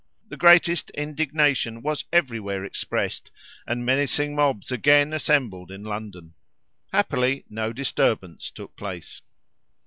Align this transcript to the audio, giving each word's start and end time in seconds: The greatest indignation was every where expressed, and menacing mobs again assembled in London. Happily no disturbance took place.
The 0.29 0.35
greatest 0.35 0.89
indignation 0.95 1.83
was 1.83 2.05
every 2.11 2.39
where 2.39 2.65
expressed, 2.65 3.29
and 3.67 3.85
menacing 3.85 4.33
mobs 4.33 4.71
again 4.71 5.13
assembled 5.13 5.69
in 5.69 5.83
London. 5.83 6.33
Happily 6.91 7.45
no 7.51 7.71
disturbance 7.71 8.49
took 8.49 8.75
place. 8.75 9.21